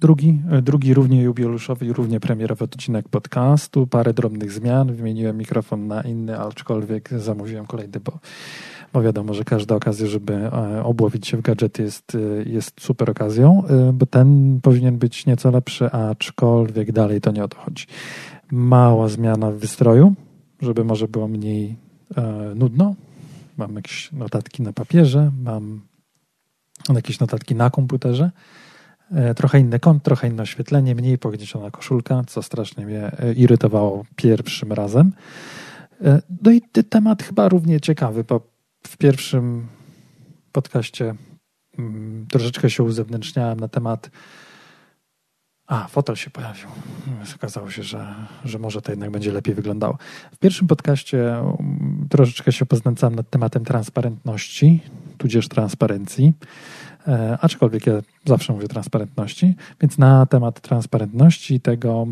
[0.00, 3.86] Drugi, drugi równie jubileuszowy i równie premierowy odcinek podcastu.
[3.86, 4.94] Parę drobnych zmian.
[4.94, 8.18] Wymieniłem mikrofon na inny, aczkolwiek zamówiłem kolejny, bo,
[8.92, 13.10] bo wiadomo, że każda okazja, żeby e, obłowić się w gadżety jest, e, jest super
[13.10, 17.86] okazją, e, bo ten powinien być nieco lepszy, aczkolwiek dalej to nie o to chodzi.
[18.50, 20.14] Mała zmiana w wystroju,
[20.60, 21.76] żeby może było mniej
[22.16, 22.94] e, nudno.
[23.56, 25.80] Mam jakieś notatki na papierze, mam
[26.94, 28.30] jakieś notatki na komputerze.
[29.14, 34.04] E, trochę inny kąt, trochę inne oświetlenie, mniej pognieciona koszulka, co strasznie mnie e, irytowało
[34.16, 35.12] pierwszym razem.
[36.04, 38.40] E, no i temat chyba równie ciekawy, bo
[38.86, 39.66] w pierwszym
[40.52, 41.14] podcaście
[41.78, 44.10] mm, troszeczkę się uzewnętrzniałem na temat
[45.66, 46.68] a, fotel się pojawił.
[47.36, 49.98] Okazało się, że, że może to jednak będzie lepiej wyglądało.
[50.32, 54.80] W pierwszym podcaście mm, troszeczkę się poznęcałem nad tematem transparentności,
[55.18, 56.32] tudzież transparencji.
[57.08, 57.92] E, aczkolwiek ja
[58.24, 62.06] zawsze mówię transparentności, więc na temat transparentności tego,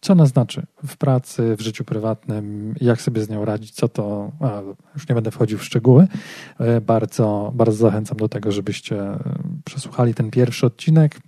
[0.00, 4.32] co ona znaczy w pracy, w życiu prywatnym, jak sobie z nią radzić, co to,
[4.40, 4.60] a,
[4.94, 6.06] już nie będę wchodził w szczegóły.
[6.58, 9.02] E, bardzo, bardzo zachęcam do tego, żebyście
[9.64, 11.20] przesłuchali ten pierwszy odcinek,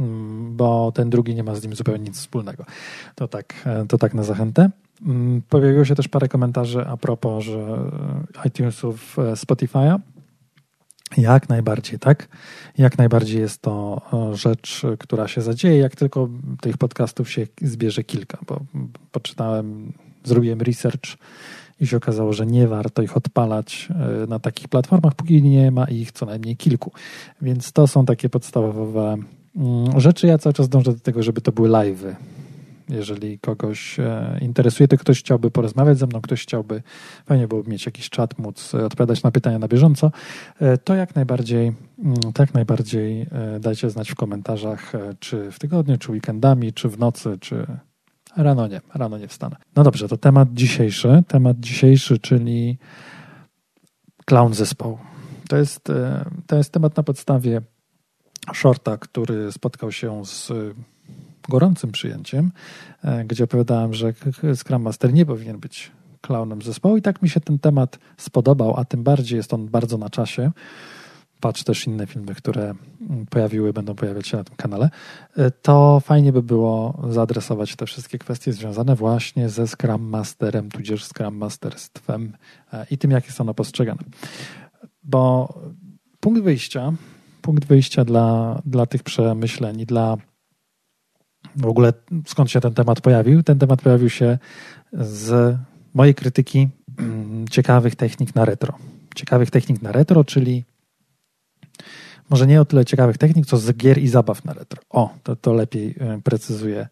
[0.00, 2.64] mm, bo ten drugi nie ma z nim zupełnie nic wspólnego.
[3.14, 4.70] To tak, e, to tak na zachętę.
[5.06, 7.78] Mm, pojawiło się też parę komentarzy a propos że
[8.44, 9.98] iTunesów Spotify'a.
[11.16, 12.28] Jak najbardziej, tak?
[12.78, 16.28] Jak najbardziej jest to e, rzecz, która się zadzieje, jak tylko
[16.60, 18.60] tych podcastów się zbierze kilka, bo
[19.12, 19.92] poczytałem,
[20.24, 21.16] zrobiłem research
[21.80, 25.84] i się okazało, że nie warto ich odpalać e, na takich platformach, póki nie ma
[25.84, 26.92] ich co najmniej kilku.
[27.42, 29.16] Więc to są takie podstawowe
[29.56, 30.26] mm, rzeczy.
[30.26, 32.14] Ja cały czas dążę do tego, żeby to były live'y
[32.88, 36.82] jeżeli kogoś e, interesuje, to ktoś chciałby porozmawiać ze mną, ktoś chciałby,
[37.26, 40.12] fajnie byłoby mieć jakiś czat, móc odpowiadać na pytania na bieżąco,
[40.60, 41.72] e, to jak najbardziej,
[42.34, 47.38] tak najbardziej e, dajcie znać w komentarzach, czy w tygodniu, czy weekendami, czy w nocy,
[47.40, 47.66] czy
[48.36, 49.56] rano nie, rano nie wstanę.
[49.76, 52.78] No dobrze, to temat dzisiejszy, temat dzisiejszy, czyli
[54.24, 54.98] clown zespołu.
[55.48, 55.88] To jest,
[56.46, 57.60] to jest temat na podstawie
[58.54, 60.52] shorta, który spotkał się z
[61.48, 62.52] gorącym przyjęciem,
[63.04, 64.12] e, gdzie opowiadałem, że
[64.54, 68.84] Scrum Master nie powinien być klaunem zespołu i tak mi się ten temat spodobał, a
[68.84, 70.50] tym bardziej jest on bardzo na czasie.
[71.40, 72.74] Patrz też inne filmy, które
[73.10, 74.90] mm, pojawiły, będą pojawiać się na tym kanale.
[75.36, 81.04] E, to fajnie by było zaadresować te wszystkie kwestie związane właśnie ze Scrum Masterem, tudzież
[81.04, 82.32] Scrum Masterstwem
[82.72, 84.02] e, i tym, jak jest ono postrzegane.
[85.02, 85.54] Bo
[86.20, 86.92] punkt wyjścia,
[87.42, 90.16] punkt wyjścia dla, dla tych przemyśleń, dla
[91.56, 91.92] w ogóle
[92.26, 93.42] skąd się ten temat pojawił?
[93.42, 94.38] Ten temat pojawił się
[94.92, 95.56] z
[95.94, 96.68] mojej krytyki
[96.98, 98.78] mm, ciekawych technik na retro.
[99.14, 100.64] Ciekawych technik na retro, czyli
[102.30, 104.82] może nie o tyle ciekawych technik, co z gier i zabaw na retro.
[104.90, 106.88] O, to, to lepiej e, precyzuje,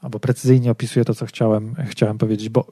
[0.00, 2.66] albo precyzyjnie opisuje to, co chciałem, chciałem powiedzieć, bo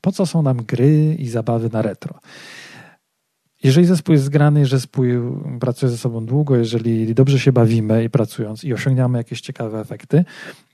[0.00, 2.20] po co są nam gry i zabawy na retro?
[3.62, 5.04] Jeżeli zespół jest zgrany, jeżeli zespół
[5.60, 10.24] pracuje ze sobą długo, jeżeli dobrze się bawimy i pracując i osiągniemy jakieś ciekawe efekty,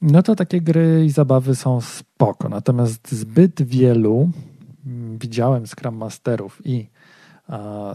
[0.02, 2.48] no to takie gry i zabawy są spoko.
[2.48, 4.30] Natomiast zbyt wielu
[4.86, 6.86] mm, widziałem Scrum Masterów i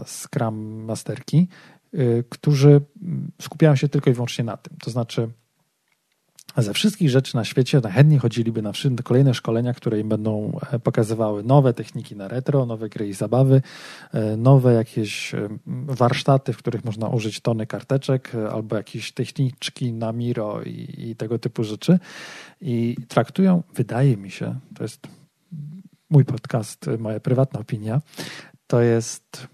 [0.06, 1.48] Scrum Masterki,
[1.94, 4.76] y, którzy mm, skupiają się tylko i wyłącznie na tym.
[4.84, 5.28] To znaczy,
[6.62, 8.72] ze wszystkich rzeczy na świecie chętnie chodziliby na
[9.04, 13.62] kolejne szkolenia, które im będą e, pokazywały nowe techniki na retro, nowe gry i zabawy,
[14.12, 15.48] e, nowe jakieś e,
[15.86, 21.38] warsztaty, w których można użyć tony karteczek albo jakieś techniczki na Miro i, i tego
[21.38, 21.98] typu rzeczy.
[22.60, 25.06] I traktują, wydaje mi się, to jest
[26.10, 28.00] mój podcast, moja prywatna opinia,
[28.66, 29.48] to jest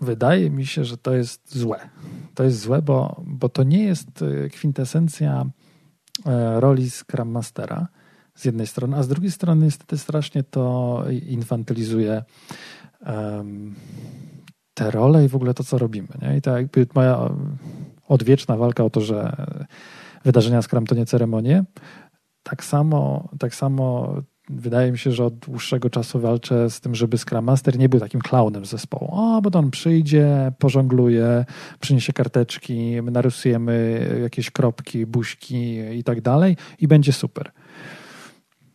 [0.00, 1.88] wydaje mi się, że to jest złe.
[2.34, 5.46] To jest złe, bo, bo to nie jest kwintesencja
[6.56, 7.88] roli Scrum Mastera
[8.34, 12.22] z jednej strony, a z drugiej strony niestety strasznie to infantylizuje
[13.06, 13.74] um,
[14.74, 16.08] te role i w ogóle to, co robimy.
[16.22, 16.36] Nie?
[16.36, 17.30] I to jakby moja
[18.08, 19.46] odwieczna walka o to, że
[20.24, 21.64] wydarzenia Scrum to nie ceremonie,
[22.42, 24.14] tak samo, tak samo
[24.50, 28.00] wydaje mi się, że od dłuższego czasu walczę z tym, żeby Scrum Master nie był
[28.00, 29.08] takim klaunem zespołu.
[29.12, 31.44] O, bo on przyjdzie, pożongluje,
[31.80, 37.52] przyniesie karteczki, my narysujemy jakieś kropki, buźki i tak dalej i będzie super.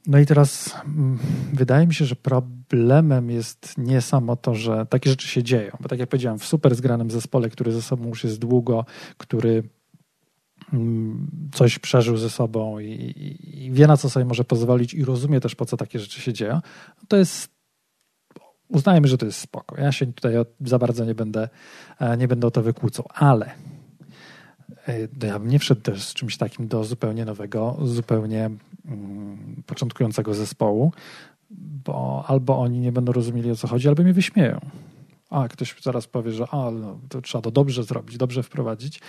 [0.07, 1.19] No i teraz mm,
[1.53, 5.89] wydaje mi się, że problemem jest nie samo to, że takie rzeczy się dzieją, bo
[5.89, 8.85] tak jak powiedziałem, w super zgranym zespole, który ze sobą już jest długo,
[9.17, 9.63] który
[11.53, 13.13] coś przeżył ze sobą i,
[13.53, 16.33] i, wie na co sobie może pozwolić i rozumie też po co takie rzeczy się
[16.33, 16.59] dzieją,
[17.07, 17.49] to jest
[18.67, 19.81] uznajmy, że to jest spoko.
[19.81, 21.49] Ja się tutaj za bardzo nie będę,
[21.99, 23.51] e, nie będę o to wykłócał, ale
[25.21, 28.49] no ja bym nie wszedł też z czymś takim do zupełnie nowego, zupełnie
[28.85, 30.91] mm, początkującego zespołu,
[31.85, 34.59] bo albo oni nie będą rozumieli o co chodzi, albo mnie wyśmieją.
[35.29, 38.99] A ktoś zaraz powie, że a, no, to trzeba to dobrze zrobić, dobrze wprowadzić.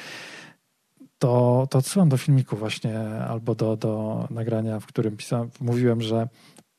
[1.25, 6.29] To, to odsyłam do filmiku właśnie albo do, do nagrania, w którym pisałem, mówiłem, że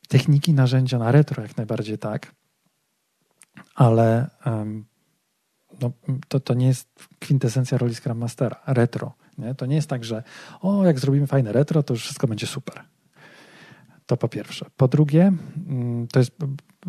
[0.08, 2.32] techniki, narzędzia na retro jak najbardziej tak,
[3.76, 4.86] ale um,
[5.82, 5.92] no,
[6.28, 6.88] to, to nie jest
[7.20, 9.14] kwintesencja roli Scrum Mastera, retro.
[9.38, 9.56] Nie?
[9.56, 10.24] To nie jest tak, że
[10.62, 12.84] o, jak zrobimy fajne retro, to już wszystko będzie super.
[14.06, 14.66] To po pierwsze.
[14.78, 15.34] Po drugie,
[15.68, 16.32] mm, to jest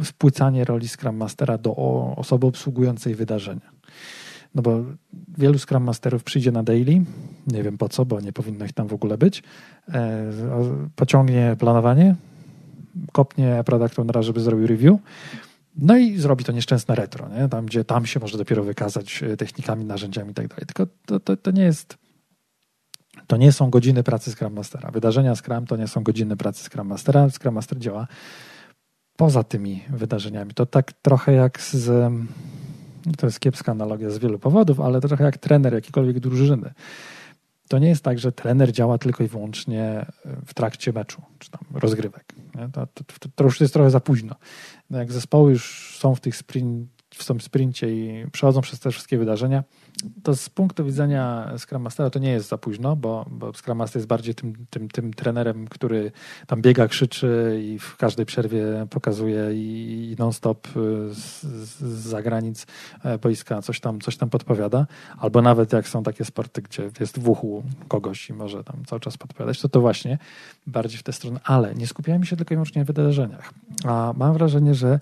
[0.05, 1.77] wpłycanie roli Scrum Mastera do
[2.17, 3.71] osoby obsługującej wydarzenia.
[4.57, 4.85] No bo
[5.39, 7.05] wielu Scrum Masterów przyjdzie na daily,
[7.47, 9.43] nie wiem po co, bo nie powinno ich tam w ogóle być,
[9.89, 10.33] e,
[10.97, 12.15] pociągnie planowanie,
[13.13, 14.99] kopnie product ownera, żeby zrobił review,
[15.77, 17.49] no i zrobi to nieszczęsne retro, nie?
[17.49, 20.55] tam gdzie tam się może dopiero wykazać e, technikami, narzędziami i tak.
[20.55, 21.99] Tylko to, to, to nie jest
[23.27, 24.91] to nie są godziny pracy Scrum Mastera.
[24.91, 27.31] Wydarzenia Scrum to nie są godziny pracy Scrum Mastera.
[27.31, 28.07] Scrum Master działa
[29.17, 30.55] poza tymi wydarzeniami.
[30.55, 32.13] To tak trochę jak z.
[33.19, 36.75] To jest kiepska analogia z wielu powodów, ale to trochę jak trener jakiejkolwiek drużyny.
[37.69, 40.07] To nie jest tak, że trener działa tylko i wyłącznie
[40.47, 42.35] w trakcie meczu, czy tam rozgrywek.
[42.73, 44.35] To, to, to, to, już jest trochę za późno.
[44.91, 48.91] No jak zespoły już są w tych sprint, w tym sprincie i przechodzą przez te
[48.91, 49.65] wszystkie wydarzenia,
[50.23, 53.99] to z punktu widzenia Scrum Mastera to nie jest za późno, bo, bo Scrum Master
[53.99, 56.13] jest bardziej tym, tym, tym trenerem, który
[56.47, 60.69] tam biega, krzyczy i w każdej przerwie pokazuje i, non-stop
[61.11, 62.67] z, z zagranic
[63.05, 64.87] e, boiska coś tam, coś tam podpowiada.
[65.19, 69.01] Albo nawet jak są takie sporty, gdzie jest w uchu kogoś i może tam cały
[69.01, 70.19] czas podpowiadać, to to właśnie
[70.67, 71.41] bardziej w tę stronę.
[71.45, 73.53] Ale nie skupiałem się tylko i wyłącznie na wydarzeniach.
[73.85, 75.01] A mam wrażenie, że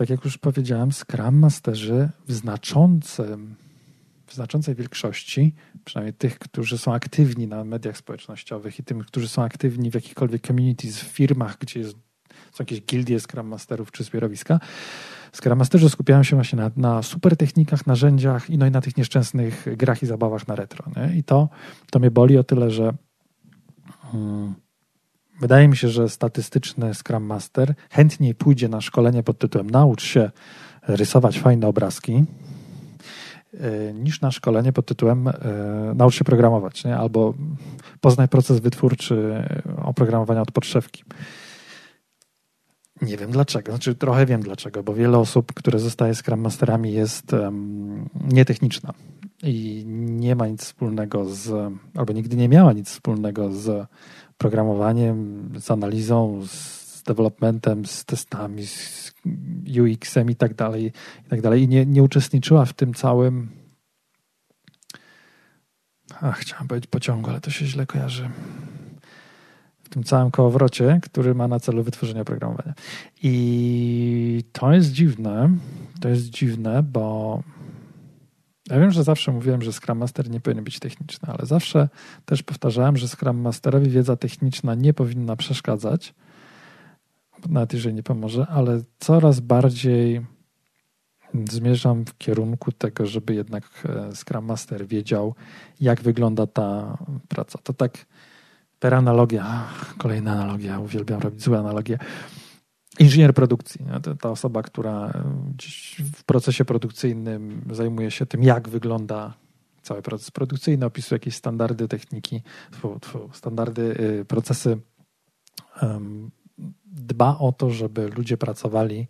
[0.00, 3.54] tak jak już powiedziałem, Scrum Masterzy w znaczącym
[4.26, 5.54] w znaczącej większości,
[5.84, 10.46] przynajmniej tych, którzy są aktywni na mediach społecznościowych i tym, którzy są aktywni w jakichkolwiek
[10.46, 11.96] communities, w firmach, gdzie jest,
[12.52, 14.60] są jakieś gildie Scrum Masterów czy zbiorowiska,
[15.32, 18.96] Scrum Masterzy skupiają się właśnie na, na super technikach, narzędziach i, no i na tych
[18.96, 20.84] nieszczęsnych grach i zabawach na retro.
[20.96, 21.16] Nie?
[21.16, 21.48] I to,
[21.90, 22.94] to mnie boli o tyle, że
[24.02, 24.54] hmm,
[25.40, 30.30] wydaje mi się, że statystyczny Scrum Master chętniej pójdzie na szkolenie pod tytułem naucz się
[30.88, 32.24] rysować fajne obrazki,
[33.54, 35.32] E, niż na szkolenie pod tytułem e,
[35.94, 36.96] naucz się programować, nie?
[36.96, 37.34] albo
[38.00, 39.44] poznaj proces wytwórczy
[39.84, 41.04] oprogramowania od podszewki.
[43.02, 47.32] Nie wiem dlaczego, znaczy trochę wiem dlaczego, bo wiele osób, które zostaje Scrum Masterami jest
[47.32, 48.94] um, nietechniczna
[49.42, 53.86] i nie ma nic wspólnego z, albo nigdy nie miała nic wspólnego z
[54.40, 59.12] programowaniem, z analizą, z developmentem, z testami, z
[59.80, 60.92] UX-em i tak dalej,
[61.26, 61.62] i tak dalej.
[61.62, 63.48] I nie, nie uczestniczyła w tym całym
[66.20, 68.30] ach, chciałem powiedzieć pociągu, ale to się źle kojarzy
[69.84, 72.74] w tym całym kołowrocie, który ma na celu wytworzenie oprogramowania.
[73.22, 75.50] I to jest dziwne,
[76.00, 77.42] to jest dziwne, bo
[78.70, 81.88] ja wiem, że zawsze mówiłem, że Scrum Master nie powinien być techniczny, ale zawsze
[82.24, 86.14] też powtarzałem, że Scrum Masterowi wiedza techniczna nie powinna przeszkadzać,
[87.48, 90.26] nawet jeżeli nie pomoże, ale coraz bardziej
[91.50, 95.34] zmierzam w kierunku tego, żeby jednak e, Scrum Master wiedział,
[95.80, 97.58] jak wygląda ta praca.
[97.62, 98.06] To tak
[98.78, 99.64] per analogia,
[99.98, 101.98] kolejna analogia, uwielbiam robić złe analogie.
[102.98, 103.86] Inżynier produkcji,
[104.20, 105.12] ta osoba, która
[106.14, 109.34] w procesie produkcyjnym zajmuje się tym, jak wygląda
[109.82, 112.42] cały proces produkcyjny, opisuje jakieś standardy techniki,
[113.32, 113.82] standardy,
[114.20, 114.78] y, procesy
[116.92, 119.06] dba o to, żeby ludzie pracowali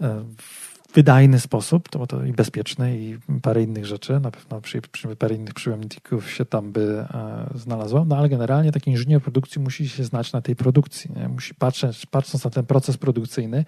[0.00, 0.65] e, w
[0.96, 5.34] wydajny sposób, to, to i bezpieczny i parę innych rzeczy, na pewno przy, przy parę
[5.34, 10.04] innych przyjemników się tam by e, znalazło, no ale generalnie taki inżynier produkcji musi się
[10.04, 11.28] znać na tej produkcji, nie?
[11.28, 13.64] musi patrzeć, patrząc na ten proces produkcyjny,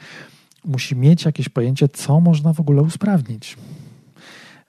[0.64, 3.56] musi mieć jakieś pojęcie, co można w ogóle usprawnić.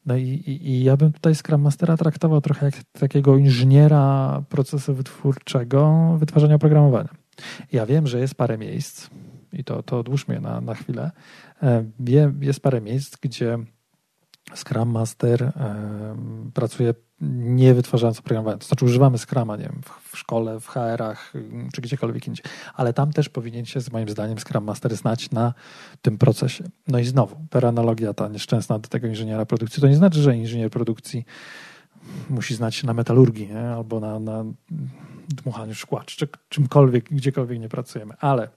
[0.06, 4.94] No i, i, i, ja bym tutaj Scrum Mastera traktował trochę jak takiego inżyniera procesu
[4.94, 7.10] wytwórczego wytwarzania oprogramowania.
[7.72, 9.10] Ja wiem, że jest parę miejsc,
[9.54, 11.12] i to, to odłóżmy na, na chwilę,
[11.64, 11.86] e,
[12.42, 13.58] jest parę miejsc, gdzie
[14.56, 15.52] Scrum Master e,
[16.54, 18.58] pracuje nie wytwarzając oprogramowania.
[18.58, 21.34] To znaczy używamy Scruma, nie wiem, w szkole, w HR-ach
[21.74, 22.46] czy gdziekolwiek indziej.
[22.74, 25.54] Ale tam też powinien się, z moim zdaniem, Scrum Master znać na
[26.02, 26.64] tym procesie.
[26.88, 29.82] No i znowu, per analogia ta nieszczęsna do tego inżyniera produkcji.
[29.82, 31.26] To nie znaczy, że inżynier produkcji
[32.30, 33.70] musi znać się na metalurgii nie?
[33.70, 34.46] albo na, na
[35.30, 38.50] dmuchaniu szkła, czy czymkolwiek, gdziekolwiek nie pracujemy, ale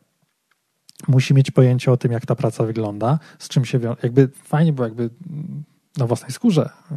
[1.09, 3.99] musi mieć pojęcie o tym, jak ta praca wygląda, z czym się wiąże.
[4.03, 5.11] Jakby fajnie było, jakby
[5.97, 6.95] na własnej skórze y,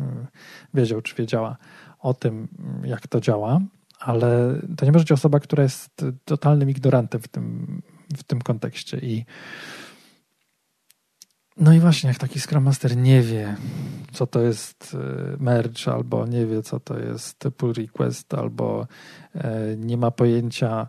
[0.74, 1.58] wiedział, czy wiedziała
[2.00, 2.48] o tym,
[2.84, 3.60] jak to działa,
[4.00, 7.82] ale to nie może być osoba, która jest totalnym ignorantem w tym,
[8.18, 8.98] w tym kontekście.
[8.98, 9.26] I
[11.58, 13.56] no i właśnie, jak taki Scrum Master nie wie,
[14.12, 14.98] co to jest
[15.34, 18.88] e, merge, albo nie wie, co to jest pull request, albo
[19.78, 20.88] nie ma pojęcia,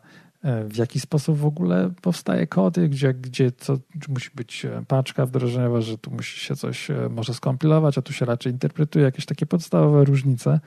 [0.68, 3.76] w jaki sposób w ogóle powstaje kody, gdzie, gdzie co,
[4.08, 8.52] musi być paczka wdrożeniowa, że tu musi się coś może skompilować, a tu się raczej
[8.52, 10.60] interpretuje jakieś takie podstawowe różnice,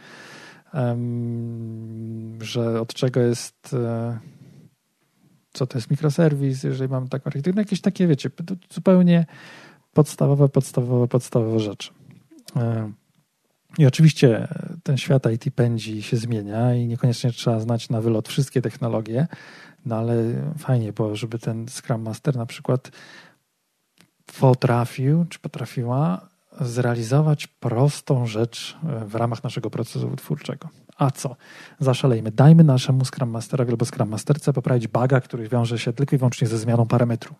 [2.41, 3.75] że od czego jest
[5.53, 8.29] co to jest mikroserwis, jeżeli mam taką architekturę, no jakieś takie, wiecie,
[8.74, 9.25] zupełnie
[9.93, 11.91] podstawowe, podstawowe, podstawowe rzeczy.
[13.78, 14.48] I oczywiście
[14.84, 19.28] ten świat IT pędzi się zmienia i niekoniecznie trzeba znać na wylot wszystkie technologie,
[19.86, 20.16] no ale
[20.58, 22.92] fajnie było, żeby ten Scrum Master na przykład
[24.40, 26.30] potrafił, czy potrafiła
[26.62, 30.70] zrealizować prostą rzecz w ramach naszego procesu twórczego.
[31.00, 31.36] A co?
[31.79, 32.32] Zaszalejmy.
[32.32, 36.48] Dajmy naszemu Scrum Masterowi albo Scrum Masterce poprawić baga, który wiąże się tylko i wyłącznie
[36.48, 37.36] ze zmianą parametru.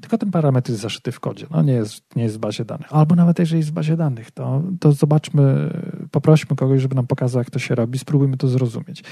[0.00, 1.46] Tylko ten parametr jest zaszyty w kodzie.
[1.50, 2.92] No nie jest, nie jest w bazie danych.
[2.92, 5.70] Albo nawet jeżeli jest w bazie danych, to, to zobaczmy,
[6.10, 9.04] poprośmy kogoś, żeby nam pokazał, jak to się robi, spróbujmy to zrozumieć.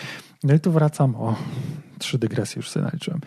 [0.45, 1.37] No i tu wracam, o,
[1.99, 3.21] trzy dygresje już sobie naliczyłem.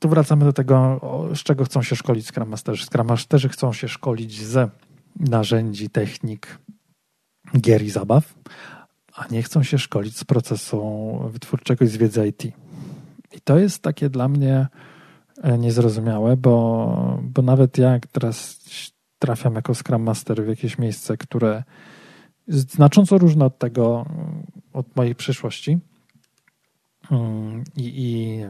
[0.00, 1.00] Tu wracamy do tego,
[1.34, 2.86] z czego chcą się szkolić Scrum Masterzy.
[2.86, 4.70] Scrum Masterzy chcą się szkolić z
[5.20, 6.58] narzędzi, technik,
[7.60, 8.34] gier i zabaw,
[9.14, 10.80] a nie chcą się szkolić z procesu
[11.30, 12.44] wytwórczego i z wiedzy IT.
[13.32, 14.66] I to jest takie dla mnie
[15.42, 18.60] e, niezrozumiałe, bo, bo nawet jak teraz
[19.18, 21.62] trafiam jako Scrum Master w jakieś miejsce, które
[22.48, 24.06] jest znacząco różne od tego,
[24.72, 25.78] od mojej przyszłości,
[27.10, 28.40] mm, i, i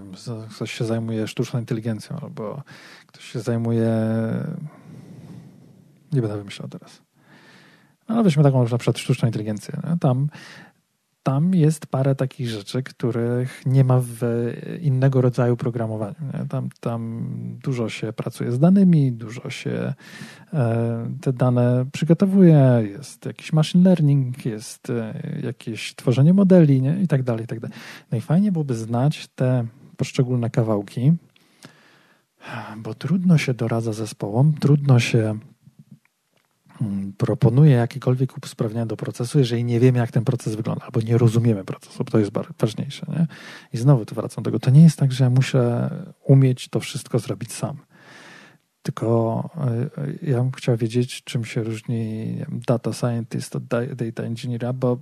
[0.57, 2.63] ktoś się zajmuje sztuczną inteligencją, albo
[3.07, 3.91] ktoś się zajmuje.
[6.13, 7.04] Nie będę wymyślał teraz.
[8.09, 9.81] No, weźmy taką na przykład sztuczną inteligencję.
[9.89, 10.29] No, tam,
[11.25, 14.21] tam jest parę takich rzeczy, których nie ma w
[14.81, 16.15] innego rodzaju programowaniu.
[16.49, 17.27] Tam, tam
[17.63, 19.95] dużo się pracuje z danymi, dużo się
[20.53, 27.01] e, te dane przygotowuje, jest jakiś machine learning, jest e, jakieś tworzenie modeli nie?
[27.03, 27.77] i tak dalej, i tak dalej.
[28.13, 31.13] No i fajnie byłoby znać te poszczególne kawałki,
[32.77, 35.39] bo trudno się doradza zespołom, trudno się
[37.19, 41.65] proponuje jakiekolwiek usprawnienia do procesu, jeżeli nie wiemy, jak ten proces wygląda, albo nie rozumiemy
[41.65, 43.07] procesu, bo to jest ważniejsze.
[43.09, 43.27] Nie?
[43.73, 44.59] I znowu tu wracam do tego.
[44.59, 45.91] To nie jest tak, że ja muszę
[46.25, 47.77] umieć to wszystko zrobić sam.
[48.83, 54.99] Tylko e, ja bym chciał wiedzieć, czym się różni data scientist od data engineera, bo,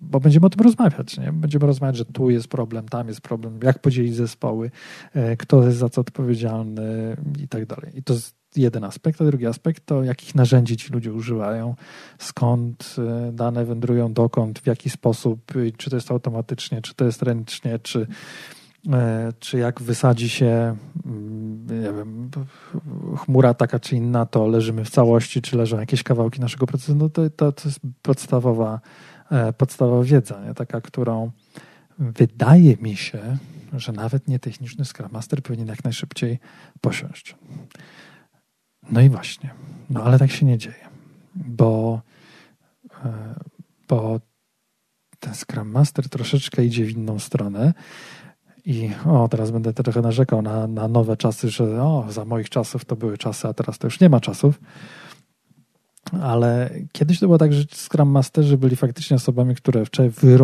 [0.00, 1.18] bo będziemy o tym rozmawiać.
[1.18, 1.32] Nie?
[1.32, 4.70] Będziemy rozmawiać, że tu jest problem, tam jest problem, jak podzielić zespoły,
[5.14, 7.92] e, kto jest za co odpowiedzialny i tak dalej.
[7.94, 8.14] I to
[8.56, 11.74] jeden aspekt, a drugi aspekt to jakich narzędzi ci ludzie używają,
[12.18, 17.22] skąd e, dane wędrują, dokąd, w jaki sposób, czy to jest automatycznie, czy to jest
[17.22, 18.06] ręcznie, czy,
[18.92, 22.30] e, czy jak wysadzi się mm, wiem,
[23.16, 27.08] chmura taka czy inna, to leżymy w całości, czy leżą jakieś kawałki naszego procesu, no
[27.08, 28.80] to, to, to jest podstawowa,
[29.30, 30.54] e, podstawowa wiedza, nie?
[30.54, 31.30] taka, którą
[31.98, 33.36] wydaje mi się,
[33.72, 36.38] że nawet nietechniczny Scrum Master powinien jak najszybciej
[36.80, 37.36] posiąść.
[38.92, 39.50] No i właśnie.
[39.90, 40.88] No ale tak się nie dzieje,
[41.34, 42.00] bo,
[43.04, 43.34] e,
[43.88, 44.20] bo
[45.20, 47.74] ten Scrum Master troszeczkę idzie w inną stronę.
[48.64, 52.84] I o, teraz będę trochę narzekał na, na nowe czasy, że o, za moich czasów
[52.84, 54.60] to były czasy, a teraz to już nie ma czasów
[56.20, 59.84] ale kiedyś to było tak, że Scrum Masterzy byli faktycznie osobami, które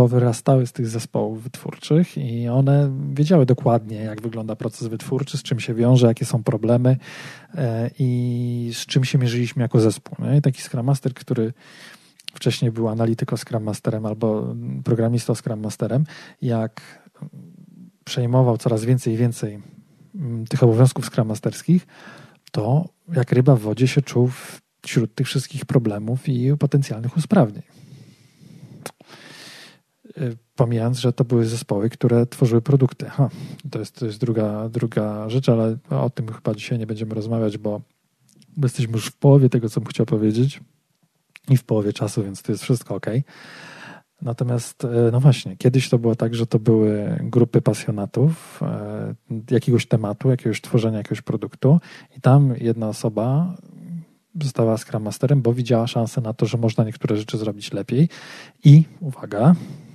[0.09, 5.61] wyrastały z tych zespołów wytwórczych i one wiedziały dokładnie, jak wygląda proces wytwórczy, z czym
[5.61, 6.97] się wiąże, jakie są problemy
[7.55, 10.27] e, i z czym się mierzyliśmy jako zespół.
[10.39, 11.53] I taki Scrum Master, który
[12.35, 16.05] wcześniej był analityko Scrum Masterem albo programistą Scrum Masterem,
[16.43, 17.03] jak
[18.05, 19.63] przejmował coraz więcej i więcej
[20.15, 21.87] mm, tych obowiązków Scrum Masterskich,
[22.53, 27.63] to jak ryba w wodzie się czuł w wśród tych wszystkich problemów i potencjalnych usprawnień.
[30.21, 33.07] Y, pomijając, że to były zespoły, które tworzyły produkty.
[33.07, 33.29] Ha,
[33.71, 37.59] to jest, to jest druga, druga rzecz, ale o tym chyba dzisiaj nie będziemy rozmawiać,
[37.59, 37.81] bo
[38.63, 40.61] jesteśmy już w połowie tego, co bym chciał powiedzieć
[41.49, 43.07] i w połowie czasu, więc to jest wszystko ok.
[44.23, 48.61] Natomiast, y, no właśnie, kiedyś to było tak, że to były grupy pasjonatów
[49.51, 51.81] y, jakiegoś tematu, jakiegoś tworzenia jakiegoś produktu
[52.17, 53.57] i tam jedna osoba
[54.43, 58.09] została Scrum Masterem, bo widziała szansę na to, że można niektóre rzeczy zrobić lepiej.
[58.65, 59.55] I uwaga,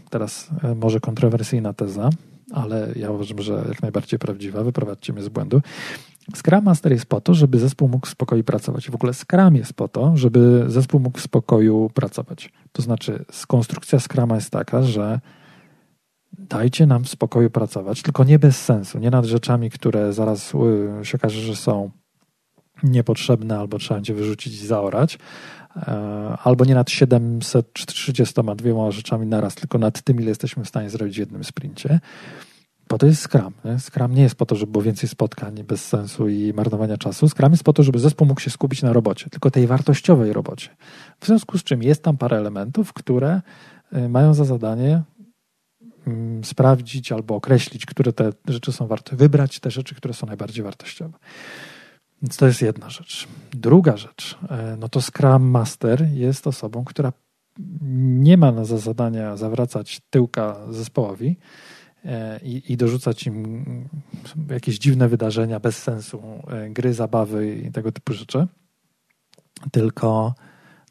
[0.09, 2.09] teraz e, może kontrowersyjna teza,
[2.51, 5.61] ale ja uważam, że jak najbardziej prawdziwa, wyprowadźcie mnie z błędu.
[6.35, 8.89] Scrum Master jest po to, żeby zespół mógł w spokoju pracować.
[8.89, 12.51] W ogóle Scrum jest po to, żeby zespół mógł w spokoju pracować.
[12.71, 15.19] To znaczy, konstrukcja Scruma jest taka, że
[16.39, 20.53] dajcie nam w spokoju pracować, tylko nie bez sensu, nie nad rzeczami, które zaraz
[21.01, 21.91] y, się okaże, że są
[22.83, 25.17] niepotrzebne albo trzeba będzie wyrzucić i zaorać,
[25.75, 31.15] e, albo nie nad 732 rzeczami naraz, tylko nad tym, ile jesteśmy w stanie zrobić
[31.15, 31.99] w jednym sprincie.
[32.87, 33.53] Po to jest Scrum.
[33.65, 33.79] Nie?
[33.79, 37.29] Scrum nie jest po to, żeby było więcej spotkań bez sensu i marnowania czasu.
[37.29, 40.69] Scrum jest po to, żeby zespół mógł się skupić na robocie, tylko tej wartościowej robocie.
[41.19, 43.41] W związku z czym jest tam parę elementów, które
[43.97, 45.01] y, mają za zadanie
[46.07, 50.63] mm, sprawdzić albo określić, które te rzeczy są warte, wybrać te rzeczy, które są najbardziej
[50.63, 51.17] wartościowe.
[52.23, 53.27] Więc to jest jedna rzecz.
[53.51, 57.13] Druga rzecz, e, no to Scrum Master jest osobą, która
[58.01, 61.37] nie ma za zadania zawracać tyłka zespołowi
[62.05, 63.65] e, i, i dorzucać im
[64.49, 68.47] jakieś dziwne wydarzenia bez sensu, e, gry, zabawy i tego typu rzeczy.
[69.71, 70.35] Tylko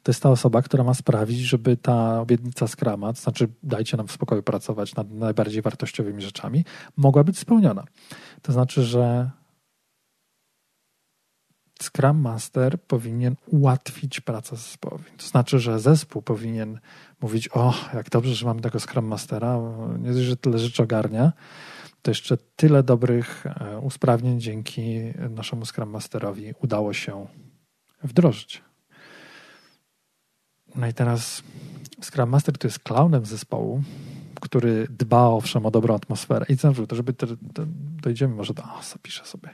[0.03, 4.07] to jest ta osoba, która ma sprawić, żeby ta obietnica Scrama, to znaczy dajcie nam
[4.07, 6.65] w spokoju pracować nad najbardziej wartościowymi rzeczami,
[6.97, 7.83] mogła być spełniona.
[8.41, 9.31] To znaczy, że
[11.83, 15.11] Scrum Master powinien ułatwić pracę zespołowi.
[15.17, 16.79] To znaczy, że zespół powinien
[17.21, 19.59] mówić: O, jak dobrze, że mamy tego Scrum Mastera,
[19.99, 21.33] nie że tyle rzeczy ogarnia,
[22.01, 24.99] to jeszcze tyle dobrych e, usprawnień dzięki
[25.29, 27.27] naszemu Scrum Masterowi udało się
[28.03, 28.61] wdrożyć.
[30.75, 31.43] No i teraz
[32.01, 33.83] Scrum Master to jest klaunem zespołu,
[34.53, 36.45] który dba owszem o dobrą atmosferę.
[36.49, 37.65] I znowu, to żeby te, te,
[38.01, 39.49] dojdziemy może do, o, zapiszę sobie,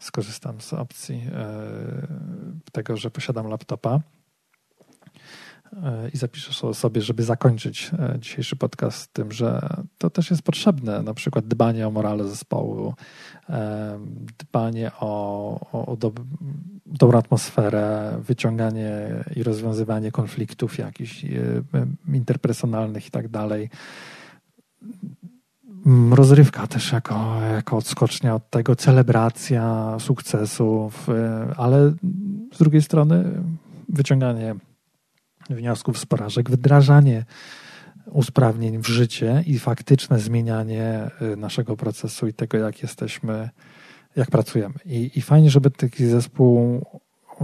[0.00, 1.52] skorzystam z opcji e,
[2.72, 4.00] tego, że posiadam laptopa
[5.82, 11.02] e, i zapiszę sobie, żeby zakończyć e, dzisiejszy podcast tym, że to też jest potrzebne,
[11.02, 12.94] na przykład dbanie o morale zespołu,
[14.38, 16.20] dbanie o, o, o dob
[16.86, 21.24] dobrą atmosferę, wyciąganie i rozwiązywanie konfliktów jakichś
[22.08, 23.70] interpersonalnych i tak dalej.
[26.10, 31.12] Rozrywka też jako, jako odskocznia od tego, celebracja sukcesów, y,
[31.56, 31.94] ale
[32.52, 33.24] z drugiej strony
[33.88, 34.54] wyciąganie
[35.50, 37.24] wniosków z porażek, wdrażanie
[38.06, 43.50] usprawnień w życie i faktyczne zmienianie y, naszego procesu i tego, jak jesteśmy,
[44.16, 44.74] jak pracujemy.
[44.84, 46.86] I, i fajnie, żeby taki zespół,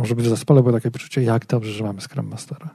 [0.02, 2.74] żeby w zespole było takie poczucie, jak dobrze, że mamy Scrum Mastera.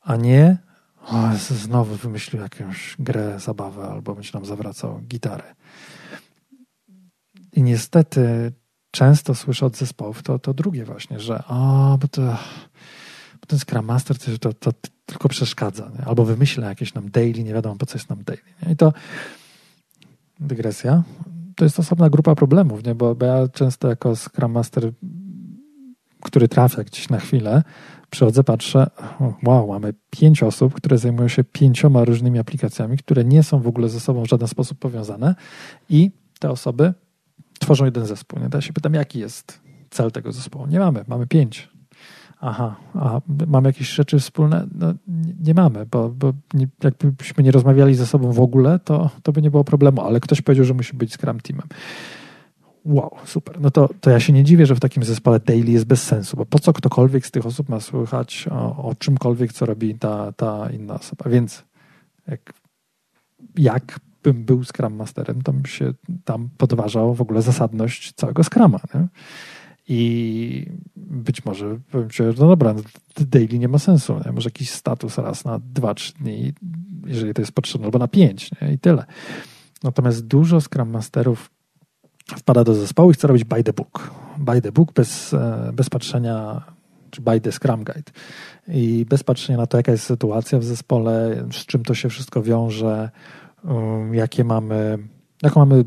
[0.00, 0.56] A nie,
[1.06, 5.54] o, znowu wymyślił jakąś grę, zabawę, albo będzie nam zawracał gitarę.
[7.52, 8.52] I niestety
[8.90, 12.22] często słyszę od zespołów to, to drugie właśnie, że o, bo to
[13.40, 14.72] bo ten Scrum Master to, to, to
[15.06, 16.04] tylko przeszkadza, nie?
[16.04, 18.42] albo wymyśla jakieś nam daily, nie wiadomo po co jest nam daily.
[18.62, 18.72] Nie?
[18.72, 18.92] I to
[20.40, 21.02] dygresja.
[21.56, 22.94] To jest osobna grupa problemów, nie?
[22.94, 24.92] Bo, bo ja często jako Scrum Master,
[26.22, 27.62] który trafia gdzieś na chwilę,
[28.12, 28.86] przychodzę, patrzę,
[29.42, 33.88] wow, mamy pięć osób, które zajmują się pięcioma różnymi aplikacjami, które nie są w ogóle
[33.88, 35.34] ze sobą w żaden sposób powiązane
[35.88, 36.94] i te osoby
[37.60, 38.38] tworzą jeden zespół.
[38.38, 38.48] Nie?
[38.54, 40.66] Ja się pytam, jaki jest cel tego zespołu?
[40.66, 41.68] Nie mamy, mamy pięć.
[42.40, 44.66] Aha, a mamy jakieś rzeczy wspólne?
[44.74, 44.94] No,
[45.40, 49.42] nie, mamy, bo, bo nie, jakbyśmy nie rozmawiali ze sobą w ogóle, to, to by
[49.42, 51.68] nie było problemu, ale ktoś powiedział, że musi być Scrum Teamem.
[52.84, 53.60] Wow, super.
[53.60, 56.36] No to, to ja się nie dziwię, że w takim zespole daily jest bez sensu,
[56.36, 60.32] bo po co ktokolwiek z tych osób ma słychać o, o czymkolwiek, co robi ta,
[60.32, 61.30] ta inna osoba.
[61.30, 61.64] Więc
[62.28, 62.52] jak,
[63.56, 65.92] jak bym był Scrum Masterem, to bym się
[66.24, 68.80] tam podważał w ogóle zasadność całego Scrama.
[68.94, 69.06] Nie?
[69.88, 70.66] I
[70.96, 72.82] być może powiem ci, no dobra, no,
[73.20, 74.20] daily nie ma sensu.
[74.26, 74.32] Nie?
[74.32, 76.52] Może jakiś status raz na dwa, trzy dni,
[77.06, 78.72] jeżeli to jest potrzebne, albo na pięć nie?
[78.72, 79.04] i tyle.
[79.82, 81.50] Natomiast dużo Scrum Masterów
[82.36, 84.10] wpada do zespołu i chce robić by the book.
[84.38, 86.62] By the book, bez, e, bez patrzenia,
[87.10, 88.12] czy by the Scrum Guide.
[88.68, 92.42] I bez patrzenia na to, jaka jest sytuacja w zespole, z czym to się wszystko
[92.42, 93.10] wiąże,
[93.64, 94.98] um, jakie mamy,
[95.42, 95.84] jaką mamy,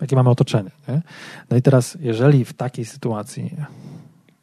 [0.00, 0.70] jakie mamy otoczenie.
[0.88, 1.02] Nie?
[1.50, 3.56] No i teraz, jeżeli w takiej sytuacji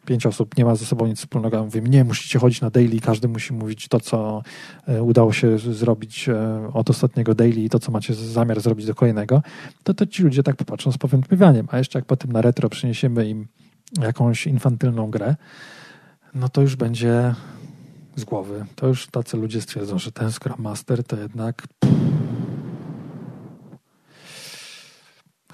[0.08, 1.58] pięć osób nie ma ze sobą nic wspólnego.
[1.58, 4.42] Ja mówię, nie, musicie chodzić na daily, każdy musi mówić to, co
[4.88, 8.96] e, udało się zrobić e, od ostatniego daily i to, co macie zamiar zrobić do
[8.96, 9.42] kolejnego,
[9.84, 11.68] to, to ci ludzie tak popatrzą z powątpiewaniem.
[11.72, 13.48] A jeszcze jak potem na retro przyniesiemy im
[14.02, 15.36] jakąś infantylną grę,
[16.36, 17.36] no to już będzie
[18.16, 18.66] z głowy.
[18.76, 21.68] To już tacy ludzie stwierdzą, że ten Scrum Master to jednak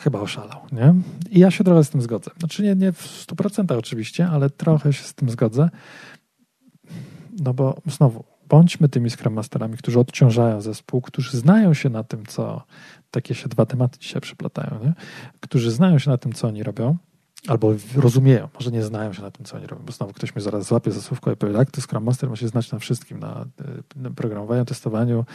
[0.03, 0.93] chyba oszalał, nie?
[1.31, 2.31] I ja się trochę z tym zgodzę.
[2.39, 5.69] Znaczy nie, nie w 100% oczywiście, ale trochę się z tym zgodzę.
[7.39, 12.25] No bo znowu, bądźmy tymi Scrum Masterami, którzy odciążają zespół, którzy znają się na tym,
[12.25, 12.63] co
[13.11, 14.93] takie się dwa tematy dzisiaj przyplatają, nie?
[15.39, 16.97] którzy znają się na tym, co oni robią
[17.47, 20.41] albo rozumieją, może nie znają się na tym, co oni robią, bo znowu ktoś mnie
[20.41, 23.19] zaraz złapie za słówko i powie, tak, to Scrum Master ma się znać na wszystkim,
[23.19, 23.45] na,
[24.15, 25.25] programowaniu, testowaniu,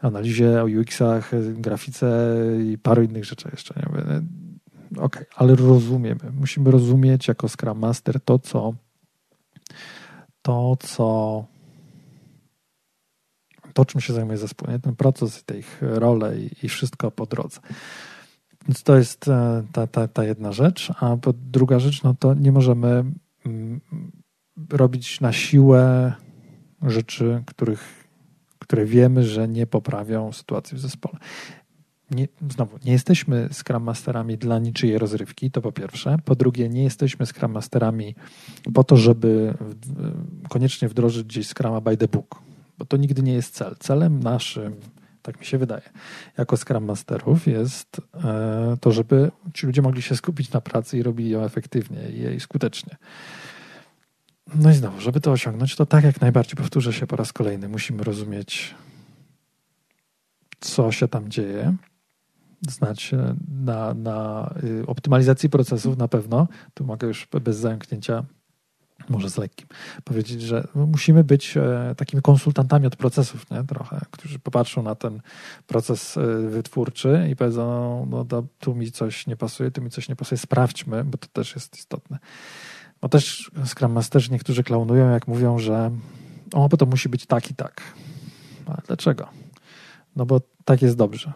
[0.00, 3.74] analizie, o UX-ach, grafice i paru innych rzeczy jeszcze.
[3.76, 3.86] Nie?
[3.86, 6.20] Okej, okay, ale rozumiemy.
[6.40, 8.74] Musimy rozumieć jako Scrum Master to, co
[10.42, 11.44] to, co
[13.72, 14.78] to, czym się zajmuje zespół, nie?
[14.78, 17.60] ten proces, te ich role i, i wszystko po drodze.
[18.68, 20.92] Więc to jest e, ta, ta, ta jedna rzecz.
[21.00, 23.04] A druga rzecz, no to nie możemy
[23.46, 23.80] mm,
[24.70, 26.12] robić na siłę
[26.82, 28.08] rzeczy, których,
[28.58, 31.18] które wiemy, że nie poprawią sytuacji w zespole.
[32.10, 36.16] Nie, znowu, nie jesteśmy Scrum Masterami dla niczyjej rozrywki, to po pierwsze.
[36.24, 38.14] Po drugie, nie jesteśmy Scrum Masterami
[38.74, 39.54] po to, żeby
[40.48, 42.42] koniecznie wdrożyć gdzieś Scruma by the book,
[42.78, 43.76] bo to nigdy nie jest cel.
[43.78, 44.76] Celem naszym
[45.22, 45.82] tak mi się wydaje,
[46.38, 51.02] jako Scrum Masterów jest e, to, żeby ci ludzie mogli się skupić na pracy i
[51.02, 52.96] robili ją efektywnie i skutecznie.
[54.54, 57.68] No i znowu, żeby to osiągnąć, to tak jak najbardziej powtórzę się po raz kolejny,
[57.68, 58.74] musimy rozumieć,
[60.60, 61.76] co się tam dzieje,
[62.68, 63.10] znać
[63.48, 66.48] na, na y, optymalizacji procesów na pewno.
[66.74, 68.24] Tu mogę już bez zająknięcia
[69.08, 69.68] może z lekkim,
[70.04, 73.64] powiedzieć, że musimy być e, takimi konsultantami od procesów, nie?
[73.64, 75.20] trochę, którzy popatrzą na ten
[75.66, 80.08] proces e, wytwórczy i powiedzą, no, no tu mi coś nie pasuje, tu mi coś
[80.08, 82.18] nie pasuje, sprawdźmy, bo to też jest istotne.
[83.00, 85.90] Bo też Scrum Masterzy niektórzy klaunują, jak mówią, że
[86.52, 87.82] o, bo to musi być tak i tak.
[88.66, 89.28] Ale dlaczego?
[90.16, 91.32] No bo tak jest dobrze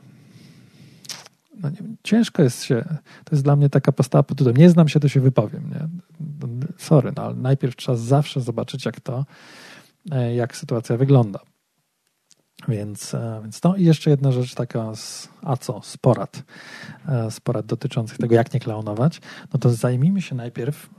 [1.66, 2.85] no nie, ciężko jest się,
[3.24, 5.88] to jest dla mnie taka postawa pod tytułem, nie znam się, to się wypowiem, nie?
[6.79, 9.26] Sorry, no ale najpierw trzeba zawsze zobaczyć, jak to,
[10.11, 11.40] e, jak sytuacja wygląda.
[12.68, 16.42] Więc, e, więc no i jeszcze jedna rzecz taka, z, a co, z porad,
[17.09, 19.20] e, z porad dotyczących tego, jak nie klaunować,
[19.52, 20.90] no to zajmijmy się najpierw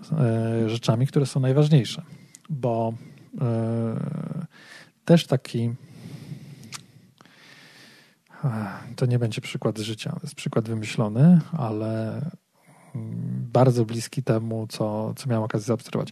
[0.67, 2.01] rzeczami, które są najważniejsze,
[2.49, 2.93] bo
[5.05, 5.75] też taki
[8.95, 12.21] to nie będzie przykład życia, jest przykład wymyślony, ale
[12.95, 16.09] mm, bardzo bliski temu, co, co miałem okazję zaobserwować.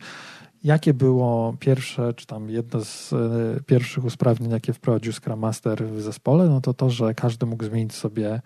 [0.64, 3.18] Jakie było pierwsze, czy tam jedno z e,
[3.66, 7.94] pierwszych usprawnień, jakie wprowadził Scrum Master w zespole, no to to, że każdy mógł zmienić
[7.94, 8.42] sobie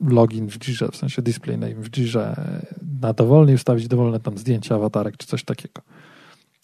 [0.00, 2.36] login w Jirze, w sensie display name w Jirze
[3.00, 5.82] na dowolny i ustawić dowolne tam zdjęcia, awatarek czy coś takiego.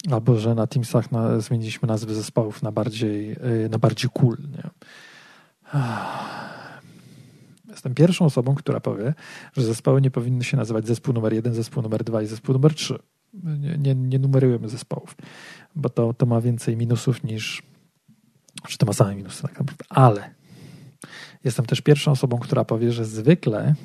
[0.09, 4.37] Albo, że na Teamsach na, zmieniliśmy nazwy zespołów na bardziej, y, na bardziej cool.
[4.51, 4.69] Nie?
[7.69, 9.13] Jestem pierwszą osobą, która powie,
[9.53, 12.73] że zespoły nie powinny się nazywać zespół numer jeden, zespół numer dwa i zespół numer
[12.73, 12.99] trzy.
[13.43, 15.15] Nie, nie, nie numerujemy zespołów,
[15.75, 17.63] bo to, to ma więcej minusów niż,
[18.67, 19.85] czy to ma same minusy tak naprawdę.
[19.89, 20.29] Ale
[21.43, 23.75] jestem też pierwszą osobą, która powie, że zwykle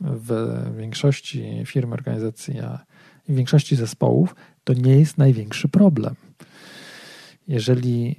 [0.00, 0.30] w
[0.76, 2.84] większości firm, organizacji, a
[3.28, 4.34] w większości zespołów
[4.64, 6.14] to nie jest największy problem.
[7.48, 8.16] Jeżeli,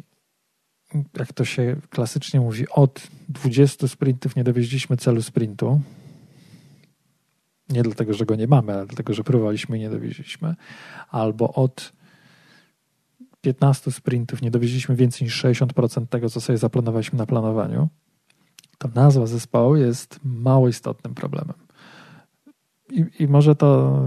[1.20, 5.82] jak to się klasycznie mówi, od 20 sprintów nie dowieźliśmy celu sprintu,
[7.70, 10.56] nie dlatego, że go nie mamy, ale dlatego, że próbowaliśmy i nie dowieźliśmy,
[11.10, 11.94] albo od
[13.42, 17.90] 15 sprintów nie dowieźliśmy więcej niż 60% tego, co sobie zaplanowaliśmy na planowaniu,
[18.78, 21.67] to nazwa zespołu jest mało istotnym problemem.
[22.90, 24.02] I, I może to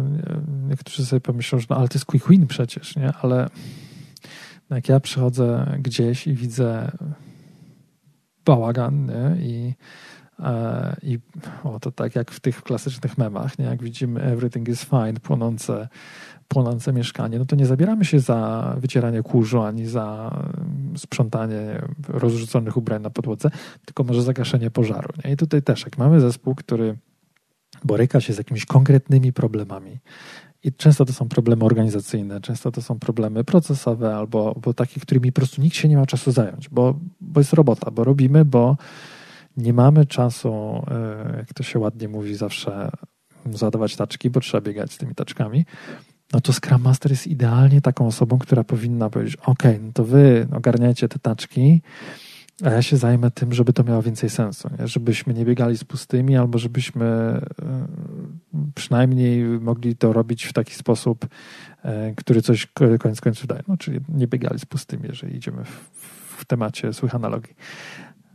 [0.68, 3.12] niektórzy sobie pomyślą, że no ale to jest quick win przecież, nie?
[3.22, 3.48] Ale
[4.70, 6.90] jak ja przychodzę gdzieś i widzę
[8.44, 9.46] bałagan, nie?
[9.46, 9.74] I,
[10.38, 11.18] e, i
[11.64, 13.64] o, to tak jak w tych klasycznych memach, nie?
[13.64, 15.88] jak widzimy everything is fine, płonące,
[16.48, 20.38] płonące mieszkanie, no to nie zabieramy się za wycieranie kurzu, ani za
[20.96, 23.50] sprzątanie rozrzuconych ubrań na podłodze,
[23.84, 25.08] tylko może zagaszenie pożaru.
[25.24, 25.32] Nie?
[25.32, 26.96] I tutaj też, jak mamy zespół, który
[27.84, 29.98] boryka się z jakimiś konkretnymi problemami.
[30.64, 35.32] I często to są problemy organizacyjne, często to są problemy procesowe albo, albo takie, którymi
[35.32, 38.76] po prostu nikt się nie ma czasu zająć, bo, bo jest robota, bo robimy, bo
[39.56, 42.90] nie mamy czasu, e, jak to się ładnie mówi, zawsze
[43.52, 45.64] zadawać taczki, bo trzeba biegać z tymi taczkami.
[46.32, 50.48] No to Scrum Master jest idealnie taką osobą, która powinna powiedzieć: OK, no to wy
[50.52, 51.82] ogarniajcie te taczki,
[52.64, 54.88] a ja się zajmę tym, żeby to miało więcej sensu, nie?
[54.88, 57.42] żebyśmy nie biegali z pustymi, albo żebyśmy e,
[58.74, 61.26] przynajmniej mogli to robić w taki sposób,
[61.82, 62.66] e, który coś
[62.98, 63.62] koniec końców daje.
[63.68, 65.90] No, czyli nie biegali z pustymi, jeżeli idziemy w,
[66.38, 67.54] w temacie złych analogii.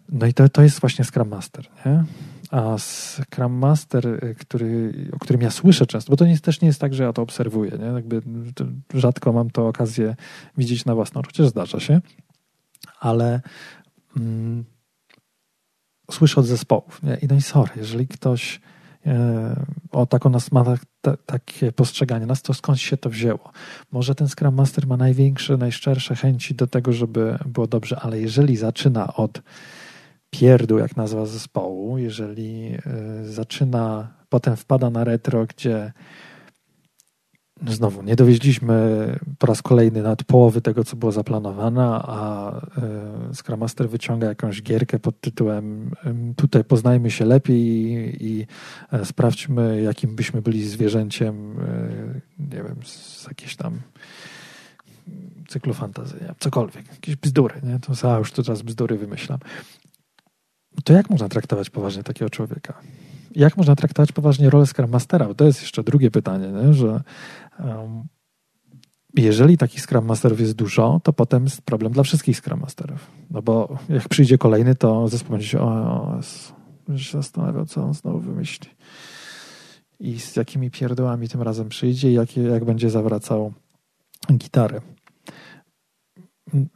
[0.10, 1.66] No i to, to jest właśnie Scrum Master.
[1.86, 2.04] Nie?
[2.52, 6.68] A Scrum Master, e, który, o którym ja słyszę często, bo to nie, też nie
[6.68, 7.72] jest tak, że ja to obserwuję.
[7.80, 7.86] Nie?
[7.86, 8.22] Jakby
[8.94, 10.16] rzadko mam to okazję
[10.58, 12.02] widzieć na własną, chociaż zdarza się,
[13.00, 13.42] ale
[14.18, 14.66] mm,
[16.12, 17.04] słyszę od zespołów.
[17.04, 17.16] Nie?
[17.16, 18.62] I no i sorry, jeżeli ktoś,
[19.92, 20.64] o taką nas ma
[21.02, 23.52] ta, takie postrzeganie nas, to skąd się to wzięło?
[23.92, 28.58] Może ten Scrum Master ma największe, najszczersze chęci do tego, żeby było dobrze, ale jeżeli
[28.58, 29.42] zaczyna od
[30.30, 32.78] pierdół, jak nazwa zespołu, jeżeli
[33.24, 35.94] zaczyna, potem wpada na retro, gdzie
[37.68, 43.60] znowu, nie dowieźliśmy po raz kolejny nad połowy tego, co było zaplanowane, a e, Scrum
[43.60, 45.92] Master wyciąga jakąś gierkę pod tytułem
[46.36, 48.48] tutaj poznajmy się lepiej i, i
[48.92, 53.80] e, sprawdźmy, jakim byśmy byli zwierzęciem, e, nie wiem, z jakiejś tam
[55.48, 56.36] cyklu fantazy, nie?
[56.40, 57.80] cokolwiek, jakieś bzdury, nie?
[57.80, 59.40] To ja już teraz bzdury wymyślam.
[60.84, 62.74] To jak można traktować poważnie takiego człowieka?
[63.36, 65.28] Jak można traktować poważnie rolę Scrum Mastera?
[65.28, 66.74] Bo to jest jeszcze drugie pytanie, nie?
[66.74, 67.02] że
[69.18, 73.12] jeżeli takich Scrum Masterów jest dużo, to potem jest problem dla wszystkich Scrum Masterów.
[73.32, 77.94] No bo jak przyjdzie kolejny, to zespół będzie się, o, o, się zastanawiał, co on
[77.94, 78.70] znowu wymyśli.
[80.00, 83.54] I z jakimi pierdołami tym razem przyjdzie i jak, jak będzie zawracał
[84.34, 84.82] gitarę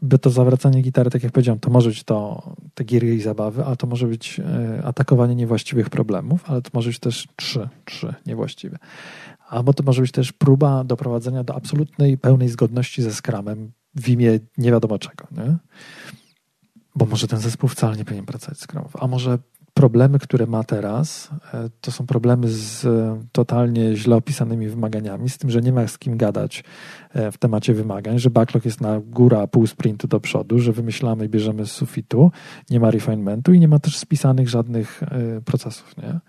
[0.01, 3.65] by to zawracanie gitary, tak jak powiedziałem, to może być to te giery i zabawy,
[3.65, 8.13] ale to może być e, atakowanie niewłaściwych problemów, ale to może być też trzy, trzy
[8.25, 8.77] niewłaściwe.
[9.49, 14.39] Albo to może być też próba doprowadzenia do absolutnej, pełnej zgodności ze skramem w imię
[14.57, 15.27] nie wiadomo czego.
[15.31, 15.57] Nie?
[16.95, 19.37] Bo może ten zespół wcale nie powinien pracować z skramów, a może
[19.73, 25.37] problemy, które ma teraz, e, to są problemy z e, totalnie źle opisanymi wymaganiami, z
[25.37, 26.63] tym, że nie ma z kim gadać
[27.13, 31.25] e, w temacie wymagań, że backlog jest na góra pół sprintu do przodu, że wymyślamy
[31.25, 32.31] i bierzemy z sufitu,
[32.69, 35.01] nie ma refinementu i nie ma też spisanych żadnych
[35.45, 35.97] procesów.
[35.97, 36.19] Nie?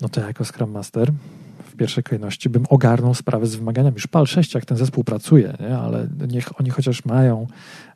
[0.00, 1.12] No to ja jako Scrum Master
[1.76, 3.94] w pierwszej kolejności bym ogarnął sprawę z wymaganiami.
[3.94, 5.78] Już pal 6, jak ten zespół pracuje, nie?
[5.78, 7.46] ale niech oni chociaż mają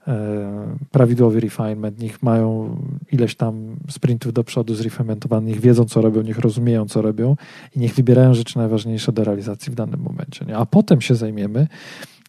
[0.09, 2.77] e, prawidłowy refinement, niech mają
[3.12, 7.37] ileś tam sprintów do przodu zrefinementowanych, wiedzą co robią, niech rozumieją co robią
[7.77, 10.45] i niech wybierają rzeczy najważniejsze do realizacji w danym momencie.
[10.45, 10.57] Nie?
[10.57, 11.66] A potem się zajmiemy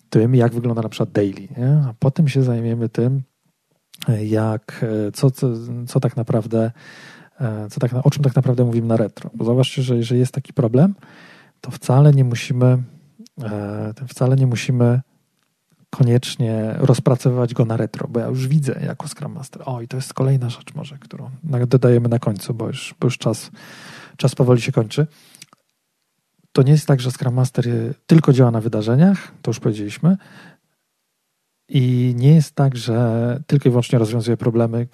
[0.09, 1.83] tym, jak wygląda na przykład daily, nie?
[1.89, 3.21] a potem się zajmiemy tym,
[4.23, 5.47] jak, e, co, co,
[5.87, 6.71] co tak naprawdę
[7.41, 9.29] e, co tak, o czym tak naprawdę mówimy na retro.
[9.33, 10.95] Bo zobaczcie, że jeżeli jest taki problem,
[11.61, 12.83] to wcale nie musimy,
[13.43, 15.01] e, wcale nie musimy
[15.89, 19.61] koniecznie rozpracowywać go na retro, bo ja już widzę jako Scrum Master.
[19.65, 21.29] O, i to jest kolejna rzecz może, którą
[21.67, 23.51] dodajemy na końcu, bo już, bo już czas,
[24.17, 25.07] czas powoli się kończy.
[26.51, 27.65] To nie jest tak, że Scrum Master
[28.07, 30.17] tylko działa na wydarzeniach, to już powiedzieliśmy,
[31.69, 34.87] i nie jest tak, że tylko i wyłącznie rozwiązuje problemy,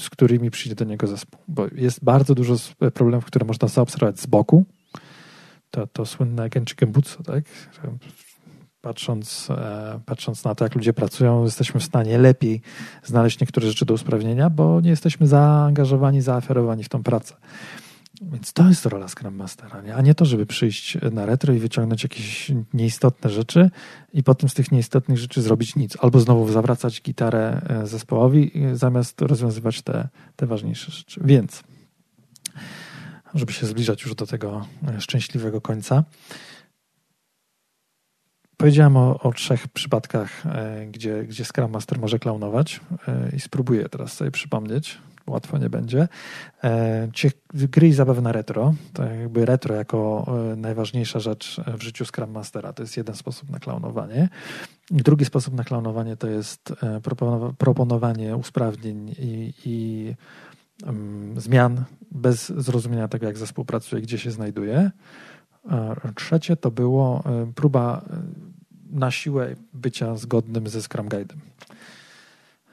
[0.00, 2.56] z którymi przyjdzie do niego zespół, bo jest bardzo dużo
[2.94, 4.64] problemów, które można zaobserwować z boku,
[5.70, 7.44] to, to słynne Genchi Gembutsu, tak?
[8.80, 12.60] Patrząc, e, patrząc na to, jak ludzie pracują, jesteśmy w stanie lepiej
[13.04, 17.34] znaleźć niektóre rzeczy do usprawnienia, bo nie jesteśmy zaangażowani, zaoferowani w tą pracę.
[18.22, 19.94] Więc to jest rola Scrum Mastera, nie?
[19.94, 23.70] a nie to, żeby przyjść na retro i wyciągnąć jakieś nieistotne rzeczy
[24.12, 25.96] i potem z tych nieistotnych rzeczy zrobić nic.
[26.00, 31.20] Albo znowu zawracać gitarę e, zespołowi, zamiast rozwiązywać te, te ważniejsze rzeczy.
[31.24, 31.62] Więc
[33.34, 36.04] żeby się zbliżać już do tego e, szczęśliwego końca.
[38.56, 43.88] Powiedziałem o, o trzech przypadkach, e, gdzie, gdzie Scrum Master może klaunować e, i spróbuję
[43.88, 44.98] teraz sobie przypomnieć.
[45.26, 46.08] Łatwo nie będzie.
[47.54, 48.74] Gry i zabawy na retro.
[48.92, 52.72] To jakby retro jako najważniejsza rzecz w życiu Scrum Mastera.
[52.72, 54.28] To jest jeden sposób na klaunowanie.
[54.90, 56.74] Drugi sposób na klaunowanie to jest
[57.56, 60.14] proponowanie usprawnień i, i
[61.36, 64.90] zmian bez zrozumienia tego, jak zespół pracuje, gdzie się znajduje.
[66.14, 68.02] Trzecie to było próba
[68.90, 71.36] na siłę bycia zgodnym ze Scrum Guide'em.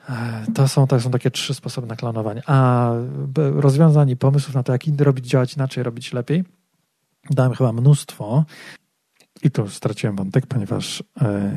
[0.09, 2.41] E, to są, to są takie trzy sposoby na klonowanie.
[2.45, 2.91] A
[3.35, 6.43] rozwiązań i pomysłów na to, jak robić, działać inaczej, robić lepiej,
[7.29, 8.45] dałem chyba mnóstwo.
[9.43, 11.51] I tu straciłem wątek, ponieważ e,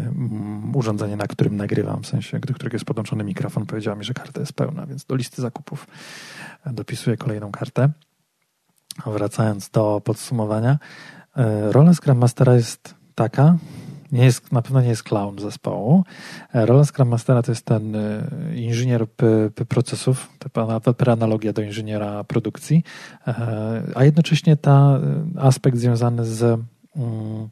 [0.75, 4.41] urządzenie, na którym nagrywam, w sensie, do którego jest podłączony mikrofon, powiedziała mi, że karta
[4.41, 5.87] jest pełna, więc do listy zakupów
[6.67, 7.91] e, dopisuję kolejną kartę.
[9.07, 10.79] Wracając do podsumowania,
[11.37, 13.57] e, rola Scrum Mastera jest taka,
[14.13, 16.05] nie jest, na pewno nie jest clown zespołu.
[16.55, 19.07] E, rola Scrum Mastera to jest ten e, inżynier
[19.69, 20.29] procesów,
[20.95, 22.85] to analogia do inżyniera produkcji,
[23.95, 25.01] a jednocześnie ta
[25.37, 26.61] aspekt związany z
[26.97, 27.49] Mm,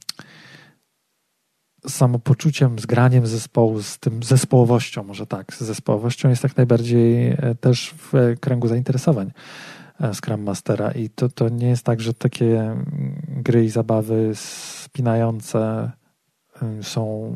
[1.88, 7.54] samopoczuciem, z graniem zespołu, z tym zespołowością, może tak, z zespołowością jest jak najbardziej e,
[7.60, 9.30] też w kręgu zainteresowań
[10.00, 14.30] e, Scrum Mastera i to, to nie jest tak, że takie mm, gry i zabawy
[14.34, 15.90] spinające
[16.62, 17.32] y, są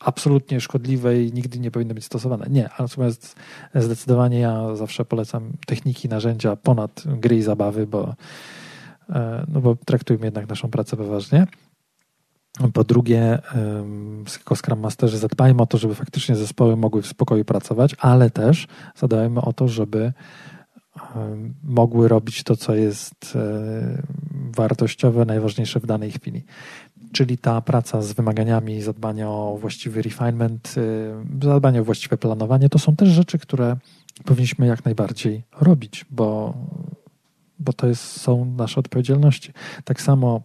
[0.00, 2.46] absolutnie szkodliwe i nigdy nie powinny być stosowane.
[2.50, 3.36] Nie, natomiast
[3.74, 8.14] zdecydowanie ja zawsze polecam techniki, narzędzia ponad gry i zabawy, bo
[9.48, 11.46] no bo traktujmy jednak naszą pracę poważnie.
[12.72, 13.38] Po drugie,
[14.38, 18.66] jako Scrum Masterzy zadbajmy o to, żeby faktycznie zespoły mogły w spokoju pracować, ale też
[18.96, 20.12] zadbajmy o to, żeby
[21.62, 24.02] mogły robić to, co jest e,
[24.56, 26.44] wartościowe, najważniejsze w danej chwili.
[27.12, 30.74] Czyli ta praca z wymaganiami, zadbanie o właściwy refinement,
[31.42, 33.76] e, zadbanie o właściwe planowanie, to są też rzeczy, które
[34.24, 36.54] powinniśmy jak najbardziej robić, bo,
[37.58, 39.52] bo to jest, są nasze odpowiedzialności.
[39.84, 40.42] Tak samo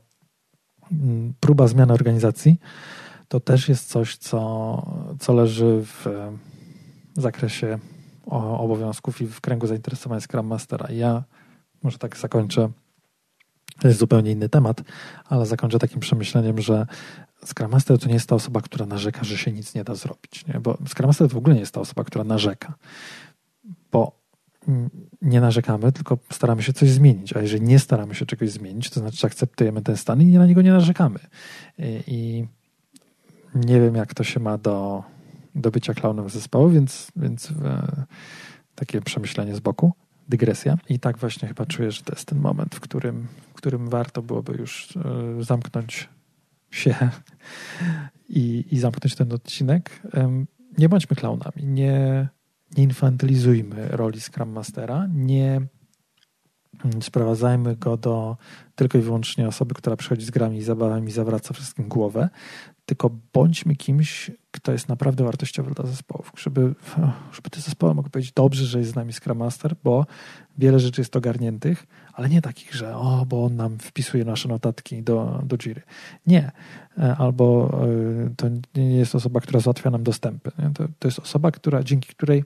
[0.91, 2.60] mm, próba zmiany organizacji
[3.28, 6.06] to też jest coś, co, co leży w
[7.17, 7.80] zakresie
[8.58, 10.91] obowiązków i w kręgu zainteresowań Scrum Mastera.
[10.91, 11.23] ja
[11.84, 12.69] może tak zakończę,
[13.80, 14.82] to jest zupełnie inny temat,
[15.26, 16.88] ale zakończę takim przemyśleniem, że
[17.45, 20.45] Scrum Master to nie jest ta osoba, która narzeka, że się nic nie da zrobić.
[20.47, 20.60] Nie?
[20.60, 22.73] Bo Scrum Master to w ogóle nie jest ta osoba, która narzeka.
[23.91, 24.23] Bo
[25.21, 27.34] nie narzekamy, tylko staramy się coś zmienić.
[27.34, 30.45] A jeżeli nie staramy się czegoś zmienić, to znaczy, że akceptujemy ten stan i na
[30.45, 31.19] niego nie narzekamy.
[32.08, 32.45] I,
[33.56, 35.04] nie wiem, jak to się ma do
[35.56, 38.06] do bycia klaunem zespołu, więc, więc e,
[38.76, 39.93] takie przemyślenie z boku,
[40.30, 40.78] dygresja.
[40.89, 44.21] I tak właśnie chyba czuję, że to jest ten moment, w którym, w którym warto
[44.21, 46.10] byłoby już e, zamknąć
[46.71, 46.95] się
[48.30, 50.02] i, i zamknąć ten odcinek.
[50.78, 52.28] Nie bądźmy klaunami, nie,
[52.78, 55.62] nie infantylizujmy roli Scrum Mastera, nie
[57.02, 58.38] sprowadzajmy go do
[58.76, 62.30] tylko i wyłącznie osoby, która przychodzi z grami i zabawami i zawraca wszystkim głowę,
[62.86, 66.76] tylko bądźmy kimś, kto jest naprawdę wartościowy dla zespołów, żeby,
[67.34, 70.06] żeby te zespoły mogły powiedzieć dobrze, że jest z nami Scrum Master, bo
[70.58, 75.04] wiele rzeczy jest ogarniętych, ale nie takich, że o, bo on nam wpisuje nasze notatki
[75.04, 75.82] do, do Jiry.
[76.28, 76.52] Nie.
[76.97, 77.69] E, albo
[78.26, 80.52] e, to nie jest osoba, która załatwia nam dostępy.
[80.73, 82.43] To, to jest osoba, która, dzięki której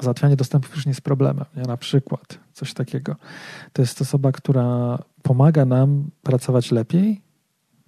[0.00, 1.44] załatwianie dostępów już nie jest problemem.
[1.56, 1.62] Nie?
[1.62, 3.16] Na przykład coś takiego.
[3.72, 7.20] To jest osoba, która pomaga nam pracować lepiej,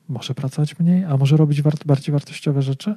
[0.09, 2.95] może pracować mniej, a może robić wart, bardziej wartościowe rzeczy.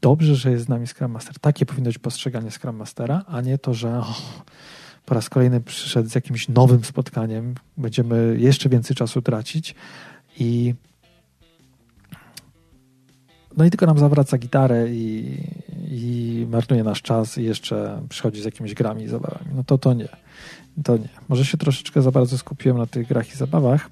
[0.00, 1.38] Dobrze, że jest z nami Scrum Master.
[1.38, 4.20] Takie powinno być postrzeganie Scrum Mastera, a nie to, że oh,
[5.06, 9.74] po raz kolejny przyszedł z jakimś nowym spotkaniem, będziemy jeszcze więcej czasu tracić
[10.38, 10.74] i
[13.56, 15.38] no i tylko nam zawraca gitarę i,
[15.90, 19.46] i marnuje nasz czas i jeszcze przychodzi z jakimiś grami i zabawami.
[19.54, 20.08] No to to nie.
[20.84, 21.08] To nie.
[21.28, 23.90] Może się troszeczkę za bardzo skupiłem na tych grach i zabawach,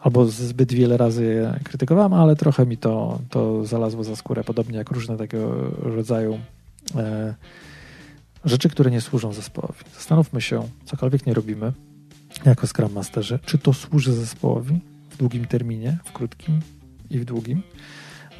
[0.00, 4.78] albo zbyt wiele razy je krytykowałem, ale trochę mi to, to zalazło za skórę, podobnie
[4.78, 6.38] jak różne tego rodzaju
[6.96, 7.34] e,
[8.44, 9.78] rzeczy, które nie służą zespołowi.
[9.94, 11.72] Zastanówmy się, cokolwiek nie robimy
[12.44, 14.80] jako Scrum Masterzy, czy to służy zespołowi
[15.10, 16.60] w długim terminie, w krótkim
[17.10, 17.62] i w długim,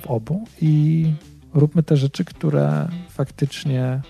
[0.02, 1.12] w obu i
[1.54, 4.02] róbmy te rzeczy, które faktycznie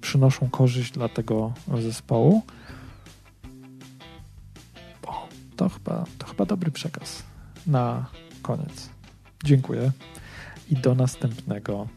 [0.00, 2.42] przynoszą korzyść dla tego zespołu,
[5.56, 7.22] to chyba, to chyba dobry przekaz
[7.66, 8.06] na
[8.42, 8.88] koniec.
[9.44, 9.92] Dziękuję
[10.70, 11.88] i do następnego.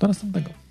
[0.00, 0.63] Do następnego.